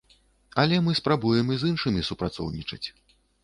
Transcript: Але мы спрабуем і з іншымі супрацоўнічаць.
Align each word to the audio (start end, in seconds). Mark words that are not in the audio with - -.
Але 0.63 0.79
мы 0.85 0.95
спрабуем 1.01 1.53
і 1.57 1.59
з 1.65 1.69
іншымі 1.75 2.07
супрацоўнічаць. 2.11 2.85